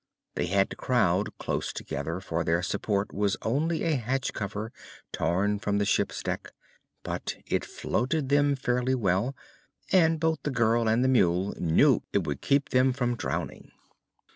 [0.33, 4.71] They had to crowd close together, for their support was only a hatch cover
[5.11, 6.53] torn from the ship's deck;
[7.03, 9.35] but it floated them fairly well
[9.91, 13.69] and both the girl and the mule knew it would keep them from drowning.